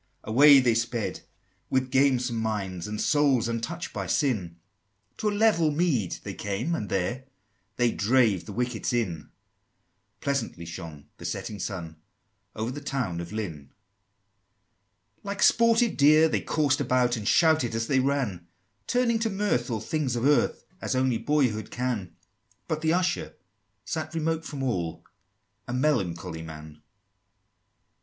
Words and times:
II. 0.25 0.33
Away 0.33 0.59
they 0.59 0.73
sped 0.73 1.21
with 1.69 1.91
gamesome 1.91 2.37
minds, 2.41 2.87
And 2.87 2.99
souls 2.99 3.47
untouch'd 3.47 3.93
by 3.93 4.07
sin; 4.07 4.57
To 5.17 5.29
a 5.29 5.29
level 5.29 5.69
mead 5.69 6.13
they 6.23 6.33
came, 6.33 6.73
and 6.73 6.89
there 6.89 7.25
They 7.75 7.91
drave 7.91 8.47
the 8.47 8.51
wickets 8.51 8.93
in: 8.93 9.29
Pleasantly 10.19 10.65
shone 10.65 11.05
the 11.19 11.25
setting 11.25 11.59
sun 11.59 11.97
Over 12.55 12.71
the 12.71 12.81
town 12.81 13.19
of 13.21 13.31
Lynn. 13.31 13.53
III. 13.53 13.69
Like 15.21 15.43
sportive 15.43 15.97
deer 15.97 16.27
they 16.27 16.41
coursed 16.41 16.81
about, 16.81 17.15
And 17.15 17.27
shouted 17.27 17.75
as 17.75 17.85
they 17.85 17.99
ran, 17.99 18.47
Turning 18.87 19.19
to 19.19 19.29
mirth 19.29 19.69
all 19.69 19.79
things 19.81 20.15
of 20.15 20.25
earth, 20.25 20.65
As 20.81 20.95
only 20.95 21.19
boyhood 21.19 21.69
can; 21.69 22.15
But 22.67 22.81
the 22.81 22.91
Usher 22.91 23.35
sat 23.85 24.15
remote 24.15 24.45
from 24.45 24.63
all, 24.63 25.03
A 25.67 25.73
melancholy 25.73 26.41
man! 26.41 26.81